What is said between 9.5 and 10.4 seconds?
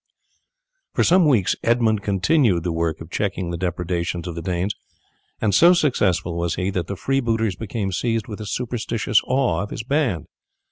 of his band.